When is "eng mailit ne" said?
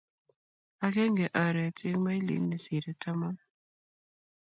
1.87-2.57